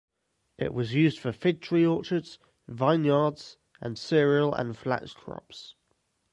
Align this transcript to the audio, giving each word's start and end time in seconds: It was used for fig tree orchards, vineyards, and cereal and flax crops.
It 0.57 0.73
was 0.73 0.95
used 0.95 1.19
for 1.19 1.31
fig 1.31 1.61
tree 1.61 1.85
orchards, 1.85 2.39
vineyards, 2.67 3.57
and 3.79 3.99
cereal 3.99 4.51
and 4.51 4.75
flax 4.75 5.13
crops. 5.13 5.75